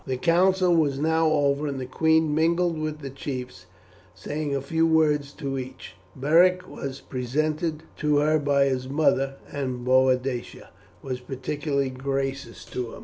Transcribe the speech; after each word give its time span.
The 0.07 0.17
council 0.17 0.73
was 0.73 0.97
now 0.97 1.27
over, 1.29 1.67
and 1.67 1.79
the 1.79 1.85
queen 1.85 2.33
mingled 2.33 2.75
with 2.79 3.01
the 3.01 3.11
chiefs, 3.11 3.67
saying 4.15 4.55
a 4.55 4.59
few 4.59 4.87
words 4.87 5.31
to 5.33 5.59
each. 5.59 5.93
Beric 6.15 6.67
was 6.67 7.01
presented 7.01 7.83
to 7.97 8.17
her 8.17 8.39
by 8.39 8.65
his 8.65 8.89
mother, 8.89 9.35
and 9.51 9.85
Boadicea 9.85 10.69
was 11.03 11.19
particularly 11.19 11.91
gracious 11.91 12.65
to 12.65 12.95
him. 12.95 12.99